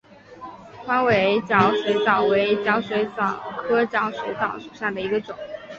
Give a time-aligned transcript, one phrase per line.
[0.83, 5.37] 宽尾角水蚤为角水蚤科角水蚤属下的一个种。